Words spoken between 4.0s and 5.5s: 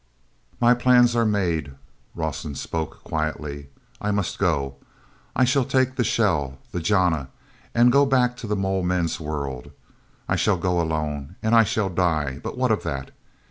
"I must go. I